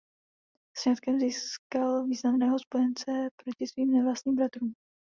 [0.77, 4.75] Sňatkem získal významného spojence proti svým nevlastním bratrům.